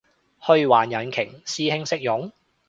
[0.41, 1.41] 虛幻引擎？
[1.45, 2.31] 師兄識用？